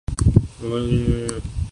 معمول 0.07 0.89
کی 0.89 0.97
چھانٹی 1.05 1.49